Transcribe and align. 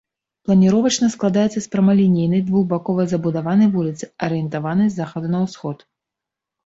Планіровачна 0.45 1.07
складаецца 1.15 1.53
з 1.55 1.61
прамалінейнай, 1.75 2.41
двухбакова 2.47 3.01
забудаванай 3.13 3.67
вуліцы, 3.79 4.05
арыентаванай 4.29 4.87
з 4.95 5.01
захаду 5.01 5.27
на 5.35 5.39
ўсход. 5.47 5.77